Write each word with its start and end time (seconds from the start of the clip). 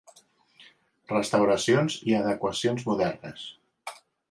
Restauracions 1.11 1.99
i 2.13 2.17
adequacions 2.23 2.89
modernes. 2.91 3.47